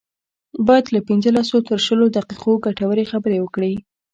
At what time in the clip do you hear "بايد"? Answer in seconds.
0.67-0.85